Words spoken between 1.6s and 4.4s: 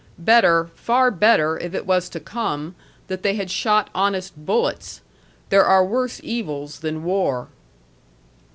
it was to come, that they had shot honest